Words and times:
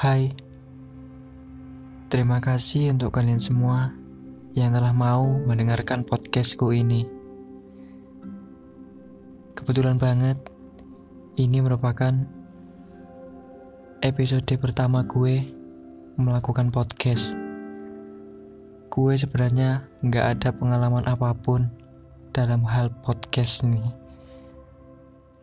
Hai, 0.00 0.32
terima 2.08 2.40
kasih 2.40 2.88
untuk 2.96 3.12
kalian 3.12 3.36
semua 3.36 3.92
yang 4.56 4.72
telah 4.72 4.96
mau 4.96 5.28
mendengarkan 5.44 6.08
podcastku 6.08 6.72
ini. 6.72 7.04
Kebetulan 9.52 10.00
banget, 10.00 10.40
ini 11.36 11.60
merupakan 11.60 12.16
episode 14.00 14.48
pertama 14.56 15.04
gue 15.04 15.44
melakukan 16.16 16.72
podcast. 16.72 17.36
Gue 18.88 19.20
sebenarnya 19.20 19.84
nggak 20.00 20.26
ada 20.40 20.56
pengalaman 20.56 21.04
apa 21.12 21.36
pun 21.36 21.68
dalam 22.32 22.64
hal 22.64 22.88
podcast 23.04 23.68
ini. 23.68 23.84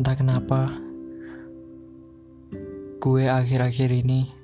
Entah 0.01 0.17
kenapa, 0.17 0.73
gue 2.97 3.23
akhir-akhir 3.29 3.93
ini 3.93 4.36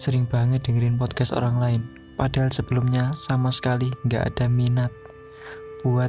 sering 0.00 0.24
banget 0.24 0.64
dengerin 0.64 0.96
podcast 0.96 1.36
orang 1.36 1.60
lain. 1.60 1.84
Padahal 2.16 2.48
sebelumnya 2.48 3.12
sama 3.12 3.52
sekali 3.52 3.92
nggak 4.08 4.32
ada 4.32 4.48
minat 4.48 4.88
buat 5.84 6.08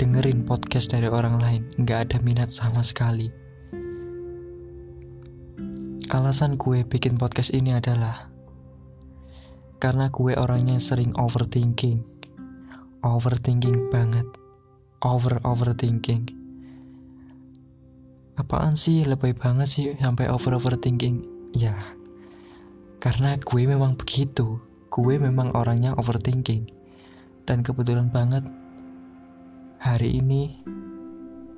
dengerin 0.00 0.48
podcast 0.48 0.96
dari 0.96 1.12
orang 1.12 1.36
lain. 1.36 1.68
Nggak 1.76 2.08
ada 2.08 2.16
minat 2.24 2.48
sama 2.48 2.80
sekali. 2.80 3.28
Alasan 6.08 6.56
gue 6.56 6.88
bikin 6.88 7.20
podcast 7.20 7.52
ini 7.52 7.76
adalah 7.76 8.32
karena 9.76 10.08
gue 10.08 10.32
orangnya 10.32 10.80
sering 10.80 11.12
overthinking. 11.20 12.00
Overthinking 13.04 13.92
banget. 13.92 14.24
Over 15.04 15.36
overthinking. 15.44 16.32
Apaan 18.40 18.72
sih? 18.72 19.04
Lebih 19.04 19.36
banget 19.36 19.68
sih 19.68 19.92
sampai 20.00 20.32
over 20.32 20.56
overthinking 20.56 21.28
ya 21.52 21.97
karena 22.98 23.38
gue 23.38 23.62
memang 23.62 23.94
begitu. 23.94 24.58
Gue 24.90 25.18
memang 25.18 25.54
orangnya 25.54 25.94
overthinking. 25.94 26.66
Dan 27.46 27.62
kebetulan 27.62 28.10
banget 28.10 28.44
hari 29.78 30.18
ini 30.18 30.58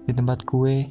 di 0.04 0.12
tempat 0.12 0.44
gue 0.44 0.86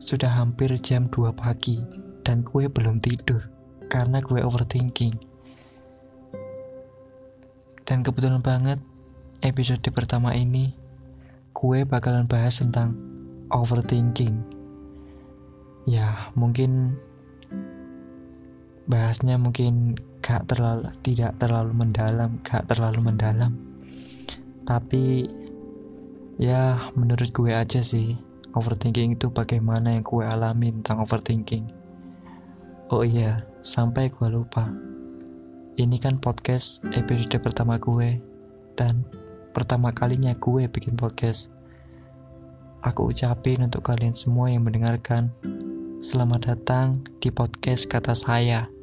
sudah 0.00 0.32
hampir 0.32 0.72
jam 0.80 1.08
2 1.08 1.32
pagi 1.36 1.80
dan 2.24 2.42
gue 2.42 2.68
belum 2.68 2.98
tidur 3.04 3.44
karena 3.92 4.24
gue 4.24 4.40
overthinking. 4.40 5.14
Dan 7.86 8.02
kebetulan 8.02 8.42
banget 8.42 8.82
episode 9.46 9.84
pertama 9.94 10.34
ini 10.34 10.74
gue 11.54 11.86
bakalan 11.86 12.26
bahas 12.26 12.58
tentang 12.58 12.96
overthinking. 13.52 14.42
Ya, 15.86 16.34
mungkin 16.34 16.98
bahasnya 18.86 19.34
mungkin 19.34 19.98
gak 20.22 20.46
terlalu 20.50 20.94
tidak 21.02 21.34
terlalu 21.42 21.74
mendalam 21.74 22.38
gak 22.46 22.70
terlalu 22.70 23.02
mendalam. 23.02 23.52
Tapi 24.66 25.26
ya 26.38 26.78
menurut 26.94 27.30
gue 27.34 27.50
aja 27.50 27.82
sih 27.82 28.14
overthinking 28.54 29.18
itu 29.18 29.30
bagaimana 29.30 29.98
yang 29.98 30.06
gue 30.06 30.22
alami 30.22 30.70
tentang 30.80 31.02
overthinking. 31.02 31.66
Oh 32.94 33.02
iya 33.02 33.42
sampai 33.62 34.10
gue 34.10 34.28
lupa. 34.30 34.70
Ini 35.76 36.00
kan 36.00 36.22
podcast 36.22 36.80
episode 36.96 37.42
pertama 37.42 37.76
gue 37.76 38.22
dan 38.78 39.04
pertama 39.50 39.90
kalinya 39.90 40.32
gue 40.38 40.70
bikin 40.70 40.94
podcast. 40.94 41.52
Aku 42.86 43.10
ucapin 43.10 43.66
untuk 43.66 43.82
kalian 43.82 44.14
semua 44.14 44.46
yang 44.46 44.62
mendengarkan 44.62 45.34
Selamat 45.96 46.52
datang 46.52 47.08
di 47.24 47.32
podcast 47.32 47.88
kata 47.88 48.12
saya. 48.12 48.75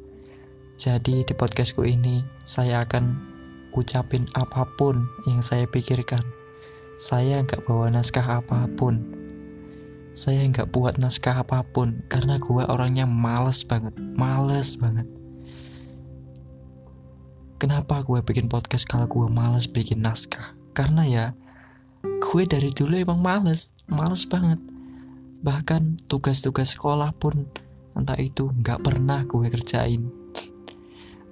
Jadi 0.74 1.22
di 1.22 1.30
podcastku 1.38 1.86
ini 1.86 2.26
saya 2.42 2.82
akan 2.82 3.14
ucapin 3.78 4.26
apa 4.34 4.66
pun 4.74 5.06
yang 5.30 5.38
saya 5.38 5.70
pikirkan. 5.70 6.26
Saya 6.98 7.38
nggak 7.46 7.62
bawa 7.70 7.94
naskah 7.94 8.42
apa 8.42 8.66
pun. 8.74 8.98
Saya 10.10 10.42
nggak 10.50 10.74
buat 10.74 10.98
naskah 10.98 11.46
apa 11.46 11.62
pun 11.62 12.02
karena 12.10 12.42
gue 12.42 12.66
orangnya 12.66 13.06
males 13.06 13.62
banget, 13.62 13.94
males 14.18 14.74
banget. 14.74 15.06
Kenapa 17.62 18.02
gue 18.02 18.18
bikin 18.26 18.50
podcast 18.50 18.90
kalau 18.90 19.06
gue 19.06 19.30
males 19.30 19.70
bikin 19.70 20.02
naskah? 20.02 20.58
Karena 20.74 21.06
ya 21.06 21.26
gue 22.02 22.42
dari 22.50 22.74
dulu 22.74 22.98
emang 22.98 23.22
males, 23.22 23.78
males 23.86 24.26
banget. 24.26 24.58
Bahkan 25.38 26.10
tugas-tugas 26.10 26.74
sekolah 26.74 27.14
pun 27.14 27.46
entah 27.94 28.18
itu 28.18 28.50
nggak 28.58 28.82
pernah 28.82 29.22
gue 29.22 29.46
kerjain 29.54 30.23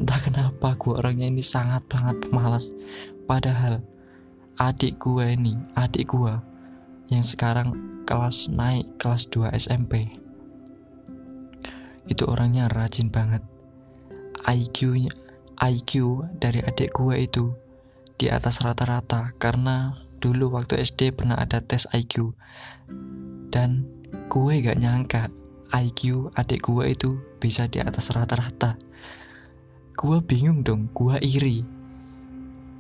Entah 0.03 0.19
kenapa 0.19 0.75
gue 0.75 0.99
orangnya 0.99 1.31
ini 1.31 1.47
sangat 1.47 1.87
banget 1.87 2.27
pemalas. 2.27 2.75
Padahal 3.31 3.87
adik 4.59 4.99
gue 4.99 5.31
ini, 5.31 5.55
adik 5.79 6.11
gue 6.11 6.35
yang 7.07 7.23
sekarang 7.23 8.03
kelas 8.03 8.51
naik 8.51 8.99
kelas 8.99 9.31
2 9.31 9.55
SMP 9.55 10.11
Itu 12.11 12.27
orangnya 12.27 12.67
rajin 12.67 13.15
banget. 13.15 13.47
IQ-nya 14.43 15.15
IQ 15.63 16.27
dari 16.35 16.67
adik 16.67 16.99
gue 16.99 17.23
itu 17.23 17.55
di 18.19 18.27
atas 18.27 18.59
rata-rata 18.59 19.31
karena 19.39 20.03
dulu 20.19 20.59
waktu 20.59 20.83
SD 20.83 21.15
pernah 21.15 21.39
ada 21.39 21.63
tes 21.63 21.87
IQ 21.95 22.35
dan 23.55 23.87
gue 24.27 24.53
gak 24.67 24.83
nyangka 24.83 25.31
IQ 25.71 26.35
adik 26.35 26.67
gue 26.67 26.91
itu 26.91 27.23
bisa 27.39 27.71
di 27.71 27.79
atas 27.79 28.11
rata-rata 28.11 28.75
Gue 29.93 30.25
bingung 30.25 30.65
dong, 30.65 30.89
gue 30.97 31.21
iri. 31.21 31.61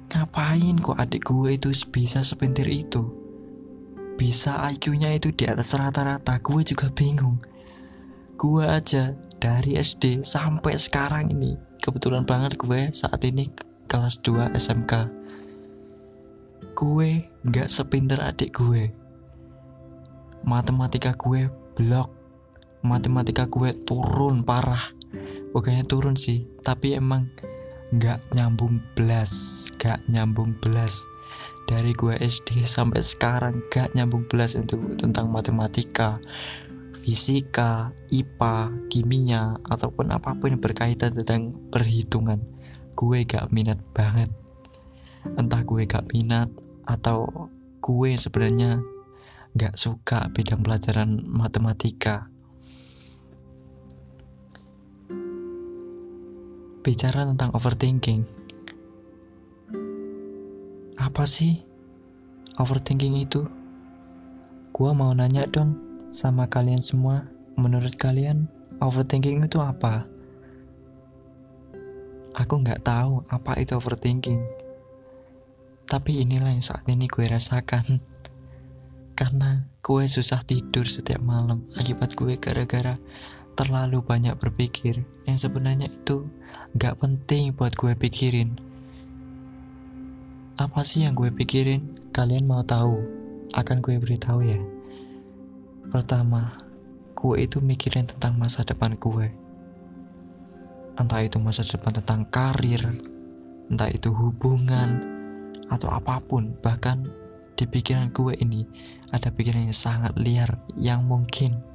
Ngapain 0.08 0.80
kok 0.80 0.96
adik 0.96 1.28
gue 1.28 1.60
itu 1.60 1.68
bisa 1.92 2.24
sepintir 2.24 2.64
itu? 2.68 3.04
Bisa 4.16 4.64
IQ-nya 4.72 5.12
itu 5.12 5.28
di 5.32 5.44
atas 5.44 5.76
rata-rata, 5.76 6.40
gue 6.40 6.60
juga 6.64 6.88
bingung. 6.88 7.36
Gue 8.40 8.64
aja 8.64 9.12
dari 9.36 9.76
SD 9.76 10.24
sampai 10.24 10.80
sekarang 10.80 11.28
ini, 11.32 11.52
kebetulan 11.84 12.24
banget 12.24 12.56
gue 12.56 12.88
saat 12.96 13.20
ini 13.28 13.52
kelas 13.92 14.24
2 14.24 14.56
SMK. 14.56 14.92
Gue 16.72 17.28
gak 17.44 17.68
sepinter 17.68 18.24
adik 18.24 18.56
gue. 18.56 18.88
Matematika 20.48 21.12
gue 21.12 21.52
blok. 21.76 22.08
Matematika 22.82 23.46
gue 23.46 23.70
turun 23.84 24.42
parah 24.42 25.01
bukannya 25.52 25.84
turun 25.84 26.16
sih 26.16 26.48
tapi 26.64 26.96
emang 26.96 27.28
nggak 27.92 28.32
nyambung 28.32 28.80
belas 28.96 29.30
nggak 29.76 30.00
nyambung 30.08 30.56
belas. 30.58 31.04
Dari 31.62 31.94
gue 31.94 32.18
SD 32.18 32.66
sampai 32.66 33.00
sekarang 33.00 33.62
gak 33.70 33.94
nyambung 33.94 34.26
belas 34.26 34.58
untuk 34.58 34.82
tentang 34.98 35.30
matematika 35.30 36.18
fisika 36.92 37.94
IPA 38.12 38.70
kimia 38.90 39.56
ataupun 39.70 40.12
apa 40.12 40.36
pun 40.36 40.58
yang 40.58 40.62
berkaitan 40.62 41.14
tentang 41.14 41.54
perhitungan. 41.70 42.42
Gue 42.98 43.22
gak 43.24 43.54
minat 43.54 43.78
banget. 43.94 44.28
Entah 45.38 45.62
gue 45.62 45.86
gak 45.86 46.10
minat 46.10 46.50
atau 46.84 47.30
gue 47.78 48.10
sebenarnya 48.18 48.82
gak 49.54 49.78
suka 49.78 50.28
bidang 50.34 50.66
pelajaran 50.66 51.22
matematika 51.24 52.31
bicara 56.82 57.22
tentang 57.22 57.54
overthinking. 57.54 58.26
Apa 60.98 61.22
sih 61.30 61.62
overthinking 62.58 63.22
itu? 63.22 63.46
Gua 64.74 64.90
mau 64.90 65.14
nanya 65.14 65.46
dong 65.46 65.78
sama 66.10 66.50
kalian 66.50 66.82
semua. 66.82 67.30
Menurut 67.54 67.94
kalian 67.94 68.50
overthinking 68.82 69.46
itu 69.46 69.62
apa? 69.62 70.10
Aku 72.34 72.58
nggak 72.58 72.82
tahu 72.82 73.22
apa 73.30 73.62
itu 73.62 73.78
overthinking. 73.78 74.42
Tapi 75.86 76.24
inilah 76.24 76.50
yang 76.50 76.64
saat 76.64 76.82
ini 76.90 77.06
gue 77.06 77.28
rasakan. 77.28 77.84
Karena 79.18 79.68
gue 79.84 80.04
susah 80.08 80.40
tidur 80.42 80.88
setiap 80.88 81.20
malam 81.20 81.68
akibat 81.76 82.16
gue 82.16 82.40
gara-gara 82.40 82.96
terlalu 83.52 84.00
banyak 84.00 84.32
berpikir 84.40 85.04
yang 85.28 85.36
sebenarnya 85.36 85.92
itu 85.92 86.28
gak 86.76 87.00
penting 87.00 87.52
buat 87.52 87.76
gue 87.76 87.92
pikirin. 87.92 88.56
Apa 90.56 90.84
sih 90.84 91.04
yang 91.04 91.16
gue 91.16 91.28
pikirin? 91.32 92.12
Kalian 92.12 92.44
mau 92.44 92.64
tahu? 92.64 93.00
Akan 93.52 93.84
gue 93.84 93.96
beritahu 94.00 94.44
ya. 94.44 94.60
Pertama, 95.92 96.56
gue 97.12 97.36
itu 97.44 97.60
mikirin 97.60 98.08
tentang 98.08 98.36
masa 98.40 98.64
depan 98.64 98.96
gue. 98.96 99.28
Entah 100.96 101.24
itu 101.24 101.40
masa 101.40 101.64
depan 101.64 101.96
tentang 101.96 102.28
karir, 102.28 102.80
entah 103.68 103.88
itu 103.88 104.12
hubungan, 104.12 105.00
atau 105.72 105.88
apa 105.92 106.20
pun. 106.20 106.52
Bahkan 106.60 107.04
di 107.56 107.64
pikiran 107.64 108.12
gue 108.12 108.36
ini 108.40 108.64
ada 109.12 109.32
pikiran 109.32 109.68
yang 109.68 109.76
sangat 109.76 110.16
liar 110.20 110.60
yang 110.76 111.04
mungkin 111.04 111.71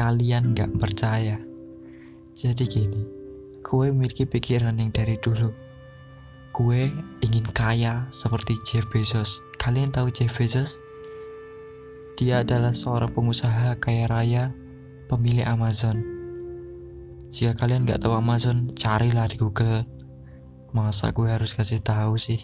kalian 0.00 0.56
gak 0.56 0.72
percaya. 0.80 1.36
Jadi 2.32 2.64
gini, 2.64 3.04
gue 3.60 3.92
memiliki 3.92 4.24
pikiran 4.24 4.80
yang 4.80 4.88
dari 4.88 5.20
dulu. 5.20 5.52
Gue 6.56 6.88
ingin 7.20 7.44
kaya 7.52 8.08
seperti 8.08 8.56
Jeff 8.64 8.88
Bezos. 8.88 9.44
Kalian 9.60 9.92
tahu 9.92 10.08
Jeff 10.08 10.32
Bezos? 10.40 10.80
Dia 12.16 12.40
adalah 12.40 12.72
seorang 12.72 13.12
pengusaha 13.12 13.76
kaya 13.76 14.08
raya 14.08 14.56
pemilik 15.12 15.44
Amazon. 15.44 16.00
Jika 17.28 17.60
kalian 17.60 17.84
gak 17.84 18.00
tahu 18.00 18.16
Amazon 18.16 18.72
carilah 18.72 19.28
di 19.28 19.36
Google. 19.36 19.84
Masa 20.72 21.12
gue 21.12 21.28
harus 21.28 21.52
kasih 21.52 21.84
tahu 21.84 22.16
sih? 22.16 22.40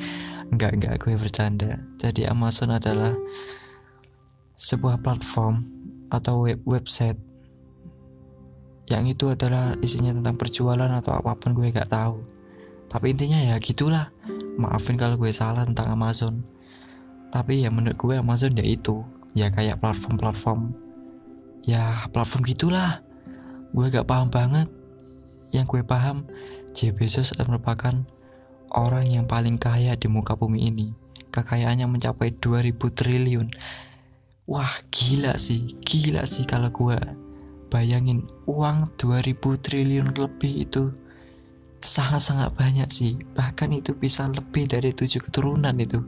Enggak, 0.54 0.76
enggak, 0.78 1.02
gue 1.02 1.18
bercanda. 1.18 1.82
Jadi 1.98 2.30
Amazon 2.30 2.72
adalah 2.72 3.10
sebuah 4.54 5.02
platform 5.02 5.83
atau 6.12 6.44
web 6.44 6.60
website 6.64 7.18
yang 8.84 9.08
itu 9.08 9.32
adalah 9.32 9.72
isinya 9.80 10.12
tentang 10.12 10.36
perjualan 10.36 10.92
atau 10.92 11.16
apa 11.16 11.32
pun 11.40 11.56
gue 11.56 11.72
gak 11.72 11.88
tahu. 11.88 12.20
Tapi 12.92 13.16
intinya 13.16 13.40
ya 13.40 13.56
gitulah. 13.56 14.12
Maafin 14.60 15.00
kalau 15.00 15.16
gue 15.16 15.32
salah 15.32 15.64
tentang 15.64 15.96
Amazon. 15.96 16.44
Tapi 17.32 17.64
ya 17.64 17.72
menurut 17.72 17.96
gue 17.96 18.14
Amazon 18.20 18.52
ya 18.54 18.62
itu, 18.62 19.00
ya 19.32 19.48
kayak 19.48 19.80
platform-platform 19.80 20.76
ya 21.64 22.06
platform 22.12 22.44
gitulah. 22.44 23.00
Gue 23.72 23.88
gak 23.88 24.04
paham 24.04 24.28
banget. 24.28 24.68
Yang 25.50 25.66
gue 25.80 25.82
paham, 25.86 26.28
Jeff 26.76 26.92
Bezos 26.94 27.32
merupakan 27.40 28.04
orang 28.74 29.08
yang 29.08 29.24
paling 29.24 29.56
kaya 29.56 29.96
di 29.96 30.12
muka 30.12 30.36
bumi 30.36 30.68
ini. 30.68 30.92
Kekayaannya 31.32 31.88
mencapai 31.88 32.36
2000 32.36 32.78
triliun. 32.78 33.48
Wah, 34.44 34.68
gila 34.92 35.40
sih. 35.40 35.64
Gila 35.80 36.28
sih 36.28 36.44
kalau 36.44 36.68
gue 36.68 37.00
bayangin 37.72 38.28
uang 38.44 38.92
2000 39.00 39.40
triliun 39.40 40.12
lebih 40.14 40.68
itu 40.68 40.92
sangat-sangat 41.80 42.52
banyak 42.52 42.88
sih. 42.92 43.16
Bahkan 43.32 43.72
itu 43.72 43.96
bisa 43.96 44.28
lebih 44.28 44.68
dari 44.68 44.92
tujuh 44.92 45.24
keturunan 45.24 45.72
itu. 45.80 46.04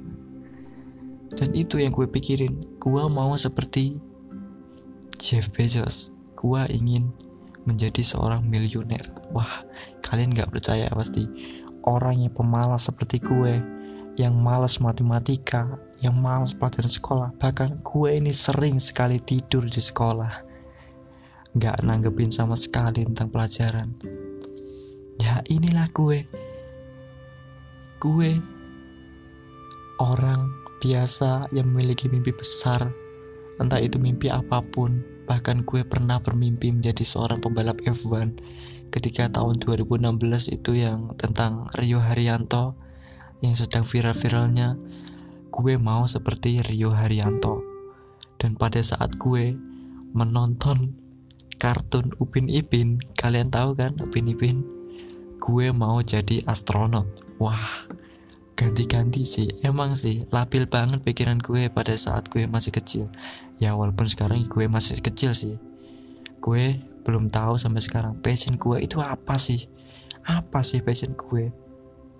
Dan 1.32 1.56
itu 1.56 1.80
yang 1.80 1.96
gue 1.96 2.04
pikirin. 2.04 2.76
Gue 2.76 3.08
mau 3.08 3.32
seperti 3.40 3.96
Jeff 5.16 5.48
Bezos. 5.56 6.12
Gue 6.36 6.60
ingin 6.68 7.08
menjadi 7.64 8.04
seorang 8.04 8.44
miliuner. 8.44 9.00
Wah, 9.32 9.64
kalian 10.04 10.36
gak 10.36 10.52
percaya 10.52 10.92
pasti 10.92 11.24
orang 11.88 12.28
yang 12.28 12.32
pemalas 12.36 12.84
seperti 12.84 13.16
gue 13.16 13.75
yang 14.16 14.32
malas 14.32 14.80
matematika, 14.80 15.76
yang 16.00 16.16
malas 16.16 16.56
pelajaran 16.56 16.88
sekolah, 16.88 17.28
bahkan 17.36 17.76
gue 17.84 18.10
ini 18.16 18.32
sering 18.32 18.80
sekali 18.80 19.20
tidur 19.20 19.68
di 19.68 19.80
sekolah. 19.80 20.32
Gak 21.56 21.84
nanggepin 21.84 22.32
sama 22.32 22.56
sekali 22.56 23.04
tentang 23.04 23.28
pelajaran. 23.28 23.92
Ya 25.20 25.40
inilah 25.48 25.88
gue. 25.92 26.24
Gue 28.00 28.40
orang 30.00 30.52
biasa 30.80 31.48
yang 31.52 31.72
memiliki 31.72 32.08
mimpi 32.12 32.32
besar. 32.32 32.88
Entah 33.56 33.80
itu 33.80 33.96
mimpi 33.96 34.28
apa 34.28 34.60
pun, 34.60 35.00
bahkan 35.24 35.64
gue 35.64 35.80
pernah 35.80 36.20
bermimpi 36.20 36.68
menjadi 36.72 37.04
seorang 37.04 37.40
pembalap 37.40 37.80
F1 37.84 38.36
ketika 38.92 39.28
tahun 39.32 39.60
2016 39.60 40.52
itu 40.52 40.72
yang 40.76 41.12
tentang 41.16 41.68
Rio 41.80 42.00
Haryanto 42.00 42.76
yang 43.44 43.52
sedang 43.52 43.84
viral-viralnya 43.84 44.78
gue 45.52 45.74
mau 45.80 46.04
seperti 46.04 46.60
Rio 46.64 46.92
Haryanto. 46.92 47.64
Dan 48.36 48.60
pada 48.60 48.84
saat 48.84 49.16
gue 49.16 49.56
menonton 50.12 50.92
kartun 51.56 52.12
Upin 52.20 52.52
Ipin 52.52 53.00
kalian 53.16 53.48
tahu 53.48 53.72
kan 53.76 53.96
Upin 54.00 54.28
Ipin? 54.28 54.64
Gue 55.40 55.72
mau 55.72 56.00
jadi 56.04 56.44
astronot. 56.44 57.08
Wah 57.40 57.88
ganti-ganti 58.56 59.24
sih. 59.24 59.48
Emang 59.64 59.96
sih 59.96 60.24
labil 60.32 60.64
banget 60.68 61.04
pikiran 61.04 61.40
gue 61.40 61.68
pada 61.72 61.92
saat 61.96 62.28
gue 62.32 62.44
masih 62.48 62.72
kecil. 62.72 63.04
Ya 63.60 63.72
walaupun 63.76 64.08
sekarang 64.08 64.44
gue 64.48 64.64
masih 64.68 65.00
kecil 65.00 65.32
sih. 65.32 65.56
Gue 66.40 66.80
belum 67.04 67.32
tahu 67.32 67.56
sampai 67.56 67.80
sekarang 67.84 68.20
passion 68.20 68.60
gue 68.60 68.76
itu 68.80 69.00
apa 69.00 69.40
sih? 69.40 69.68
Apa 70.26 70.60
sih 70.60 70.84
passion 70.84 71.16
gue 71.16 71.52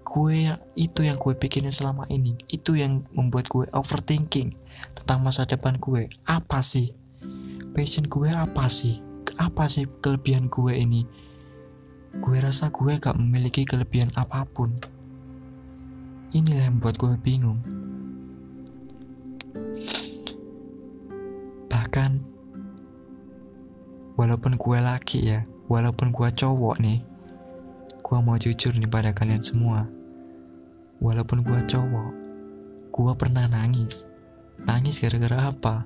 gue 0.06 0.54
itu 0.78 1.00
yang 1.02 1.18
gue 1.18 1.34
pikirin 1.34 1.74
selama 1.74 2.06
ini. 2.06 2.38
Itu 2.46 2.78
yang 2.78 3.02
membuat 3.10 3.50
gue 3.50 3.66
overthinking 3.74 4.54
tentang 4.94 5.26
masa 5.26 5.42
depan 5.42 5.82
gue. 5.82 6.06
Apa 6.30 6.62
sih? 6.62 6.94
Passion 7.74 8.06
gue 8.06 8.30
apa 8.30 8.70
sih? 8.70 9.02
Apa 9.42 9.66
sih 9.66 9.90
kelebihan 9.98 10.46
gue 10.46 10.70
ini? 10.78 11.02
Gue 12.22 12.38
rasa 12.38 12.70
gue 12.70 12.94
gak 12.96 13.18
memiliki 13.18 13.66
kelebihan 13.66 14.14
apa 14.14 14.46
pun. 14.46 14.70
Inilah 16.30 16.70
yang 16.70 16.78
membuat 16.78 16.96
gue 17.02 17.12
bingung. 17.20 17.58
Bahkan 21.66 22.10
walaupun 24.16 24.56
gue 24.56 24.78
laki 24.80 25.34
ya 25.34 25.44
walaupun 25.68 26.08
gue 26.14 26.28
cowok 26.32 26.80
nih 26.80 27.04
gue 28.06 28.22
mau 28.22 28.38
jujur 28.38 28.70
nih 28.70 28.86
pada 28.86 29.10
kalian 29.10 29.42
semua. 29.42 29.82
Walaupun 31.02 31.42
gue 31.42 31.58
cowok 31.66 32.10
gue 32.94 33.12
pernah 33.18 33.50
nangis. 33.50 34.06
Nangis 34.62 35.02
gara-gara 35.02 35.50
apa? 35.50 35.82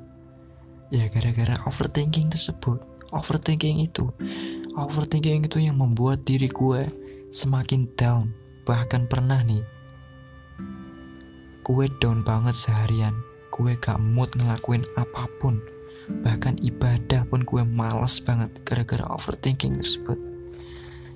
Ya 0.93 1.09
gara-gara 1.09 1.57
overthinking 1.65 2.29
tersebut. 2.29 2.85
Overthinking 3.17 3.81
itu. 3.81 4.13
Overthinking 4.77 5.49
itu 5.49 5.65
yang 5.65 5.81
membuat 5.81 6.29
diri 6.29 6.53
gue 6.53 6.93
semakin 7.33 7.89
down. 7.97 8.37
Bahkan 8.69 9.09
pernah 9.09 9.41
nih 9.41 9.65
gue 11.65 11.87
down 12.05 12.21
banget 12.21 12.53
seharian. 12.53 13.17
Gue 13.49 13.81
gak 13.81 13.97
mood 13.97 14.29
ngelakuin 14.37 14.85
apa 15.01 15.25
pun. 15.41 15.57
Bahkan 16.21 16.61
ibadah 16.69 17.25
pun 17.33 17.49
gue 17.49 17.65
males 17.65 18.21
banget 18.21 18.53
gara-gara 18.69 19.09
overthinking 19.09 19.73
tersebut 19.73 20.30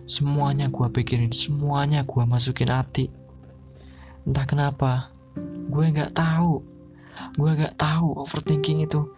semuanya 0.05 0.69
gue 0.69 0.87
pikirin 0.93 1.33
semuanya 1.33 2.05
gue 2.05 2.23
masukin 2.25 2.69
hati. 2.69 3.09
Entah 4.25 4.45
kenapa 4.49 5.13
gue 5.69 5.85
nggak 5.85 6.13
tahu. 6.13 6.61
Gue 7.39 7.51
nggak 7.55 7.77
tahu 7.79 8.25
overthinking 8.25 8.85
itu. 8.85 9.09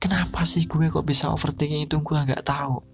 Kenapa 0.00 0.44
sih 0.44 0.68
gue 0.68 0.92
kok 0.92 1.04
bisa 1.04 1.32
overthinking 1.32 1.88
itu? 1.88 2.00
Gue 2.00 2.16
nggak 2.16 2.44
tahu 2.44 2.93